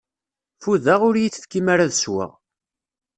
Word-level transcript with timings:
Fudeɣ, 0.61 0.99
ur 1.07 1.15
yi-tefkim 1.17 1.67
ara 1.73 1.83
ad 1.85 1.93
sweɣ. 1.95 2.31